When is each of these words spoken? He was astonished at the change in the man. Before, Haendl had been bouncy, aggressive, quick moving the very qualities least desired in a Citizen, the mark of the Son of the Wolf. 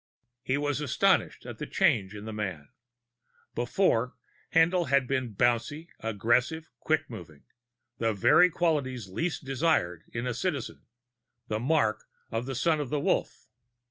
He 0.41 0.57
was 0.57 0.81
astonished 0.81 1.45
at 1.45 1.59
the 1.59 1.67
change 1.67 2.15
in 2.15 2.25
the 2.25 2.33
man. 2.33 2.69
Before, 3.53 4.15
Haendl 4.51 4.85
had 4.87 5.05
been 5.05 5.35
bouncy, 5.35 5.89
aggressive, 5.99 6.71
quick 6.79 7.07
moving 7.07 7.43
the 7.99 8.11
very 8.11 8.49
qualities 8.49 9.09
least 9.09 9.45
desired 9.45 10.03
in 10.11 10.25
a 10.25 10.33
Citizen, 10.33 10.87
the 11.49 11.59
mark 11.59 12.05
of 12.31 12.47
the 12.47 12.55
Son 12.55 12.79
of 12.79 12.89
the 12.89 12.99
Wolf. 12.99 13.45